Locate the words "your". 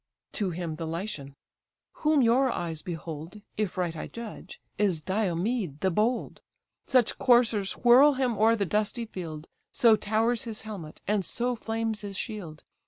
2.23-2.49